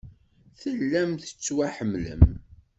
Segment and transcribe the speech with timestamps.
[0.61, 2.25] Tellam tettwaḥemmlem.